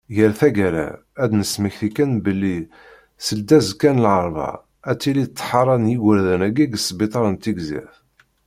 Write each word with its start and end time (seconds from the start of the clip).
Ɣer 0.15 0.31
taggara, 0.39 0.89
ad 1.23 1.27
d-nesmekti 1.31 1.89
kan 1.95 2.11
belli 2.25 2.57
seldazekka 3.25 3.91
n 3.95 4.01
larebɛa, 4.03 4.53
ad 4.89 4.97
tili 5.01 5.25
ṭṭhara 5.31 5.75
n 5.77 5.91
yigerdan-agi 5.91 6.65
deg 6.67 6.79
ssbiṭer 6.79 7.25
n 7.27 7.35
Tigzirt. 7.43 7.95